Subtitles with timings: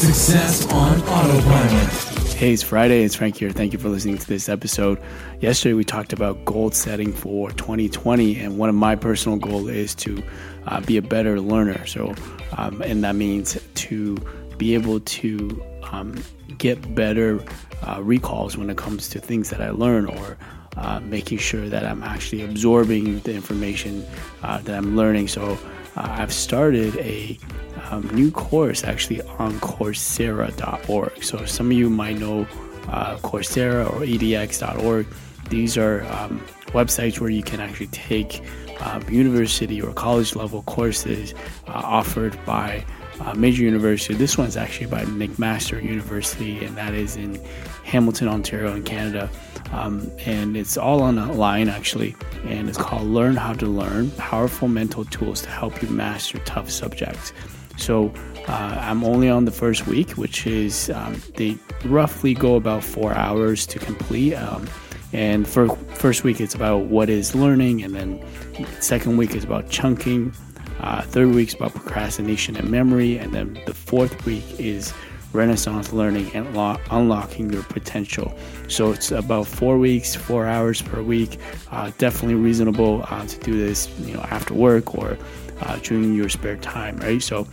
[0.00, 2.32] Success on Autopilot.
[2.32, 3.04] Hey, it's Friday.
[3.04, 3.50] It's Frank here.
[3.50, 4.98] Thank you for listening to this episode.
[5.40, 9.94] Yesterday, we talked about goal setting for 2020, and one of my personal goals is
[9.96, 10.22] to
[10.68, 11.84] uh, be a better learner.
[11.84, 12.14] So,
[12.56, 14.16] um, and that means to
[14.56, 15.62] be able to
[15.92, 16.14] um,
[16.56, 17.44] get better
[17.86, 20.38] uh, recalls when it comes to things that I learn or
[20.78, 24.06] uh, making sure that I'm actually absorbing the information
[24.42, 25.28] uh, that I'm learning.
[25.28, 25.58] So
[25.94, 27.38] uh, I've started a
[27.90, 31.24] um, new course actually on Coursera.org.
[31.24, 32.46] So some of you might know
[32.88, 35.06] uh, Coursera or edX.org.
[35.48, 38.42] These are um, websites where you can actually take
[38.80, 41.34] um, university or college level courses
[41.66, 42.84] uh, offered by
[43.20, 44.14] uh, major university.
[44.14, 47.40] This one's actually by McMaster University, and that is in
[47.84, 49.28] Hamilton, Ontario, in Canada.
[49.72, 55.04] Um, and it's all online actually, and it's called Learn How to Learn Powerful Mental
[55.04, 57.32] Tools to Help You Master Tough Subjects.
[57.80, 58.12] So
[58.48, 63.14] uh, I'm only on the first week, which is um, they roughly go about four
[63.14, 64.34] hours to complete.
[64.34, 64.68] Um,
[65.12, 68.24] and for first week, it's about what is learning, and then
[68.80, 70.32] second week is about chunking.
[70.80, 74.94] Uh, third week is about procrastination and memory, and then the fourth week is
[75.32, 78.36] Renaissance learning and lo- unlocking your potential.
[78.68, 81.38] So it's about four weeks, four hours per week.
[81.70, 85.16] Uh, definitely reasonable uh, to do this, you know, after work or
[85.62, 87.22] uh, during your spare time, right?
[87.22, 87.46] So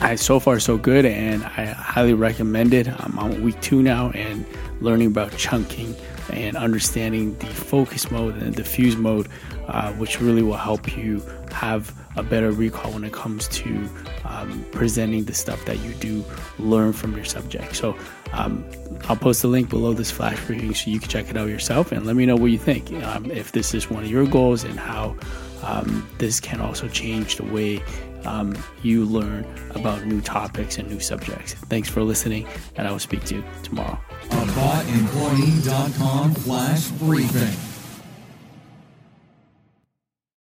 [0.00, 2.88] I so far so good, and I highly recommend it.
[2.88, 4.44] I'm on week two now and
[4.80, 5.94] learning about chunking
[6.30, 9.28] and understanding the focus mode and the diffuse mode,
[9.68, 11.22] uh, which really will help you
[11.52, 13.88] have a better recall when it comes to
[14.24, 16.24] um, presenting the stuff that you do
[16.58, 17.74] learn from your subject.
[17.74, 17.96] So
[18.32, 18.64] um,
[19.08, 21.92] I'll post a link below this flash briefing so you can check it out yourself
[21.92, 22.92] and let me know what you think.
[23.04, 25.16] Um, if this is one of your goals and how
[25.64, 27.82] um, this can also change the way
[28.24, 31.54] um, you learn about new topics and new subjects.
[31.54, 33.98] Thanks for listening, and I will speak to you tomorrow.
[34.30, 37.73] AboutEmployee.com flash briefing.